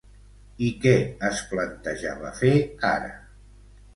I 0.67 0.69
què 0.85 0.93
es 1.27 1.41
plantejava 1.51 2.33
fer 2.39 2.53
ara? 2.95 3.13